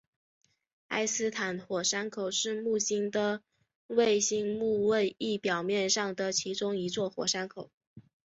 [0.87, 3.43] 埃斯坦火山口是木星的
[3.85, 7.69] 卫星木卫一表面上的其中一座火山口。